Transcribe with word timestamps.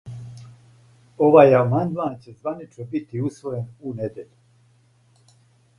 Овај 1.25 1.53
амандман 1.59 2.17
ће 2.23 2.33
званично 2.39 2.89
бити 2.95 3.23
усвојен 3.29 3.69
у 3.91 3.95
недељу. 4.01 5.37